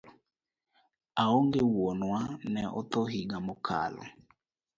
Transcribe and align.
Aonge 1.21 1.61
wuonwa, 1.73 2.19
notho 2.53 3.01
higa 3.11 3.37
mokalo 3.47 4.03